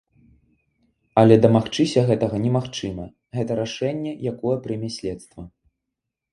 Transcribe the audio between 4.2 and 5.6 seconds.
якое прыме следства.